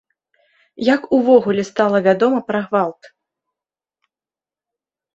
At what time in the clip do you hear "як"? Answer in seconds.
0.95-1.01